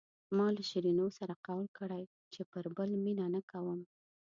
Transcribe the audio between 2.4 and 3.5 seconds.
پر بل مینه نه